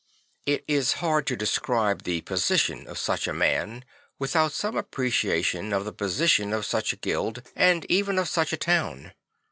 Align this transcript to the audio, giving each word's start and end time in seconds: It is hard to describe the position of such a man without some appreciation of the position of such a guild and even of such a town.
It 0.47 0.63
is 0.67 0.93
hard 0.93 1.27
to 1.27 1.35
describe 1.35 2.01
the 2.05 2.21
position 2.21 2.87
of 2.87 2.97
such 2.97 3.27
a 3.27 3.33
man 3.35 3.85
without 4.17 4.51
some 4.51 4.75
appreciation 4.75 5.71
of 5.71 5.85
the 5.85 5.93
position 5.93 6.53
of 6.53 6.65
such 6.65 6.91
a 6.91 6.95
guild 6.97 7.43
and 7.55 7.85
even 7.85 8.17
of 8.17 8.27
such 8.27 8.51
a 8.51 8.57
town. 8.57 9.11